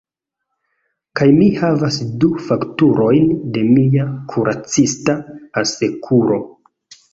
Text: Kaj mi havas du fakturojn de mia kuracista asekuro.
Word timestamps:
Kaj 1.19 1.27
mi 1.35 1.49
havas 1.63 1.99
du 2.23 2.31
fakturojn 2.47 3.29
de 3.59 3.65
mia 3.77 4.09
kuracista 4.35 5.19
asekuro. 5.65 6.43